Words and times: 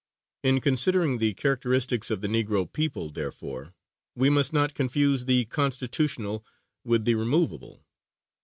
In 0.41 0.61
considering 0.61 1.19
the 1.19 1.35
characteristics 1.35 2.09
of 2.09 2.21
the 2.21 2.27
Negro 2.27 2.73
people, 2.73 3.11
therefore, 3.11 3.75
we 4.15 4.31
must 4.31 4.51
not 4.51 4.73
confuse 4.73 5.25
the 5.25 5.45
constitutional 5.45 6.43
with 6.83 7.05
the 7.05 7.13
removable. 7.13 7.85